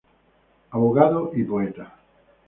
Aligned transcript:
Abogado 0.71 1.29
y 1.35 1.43
poeta. 1.43 1.93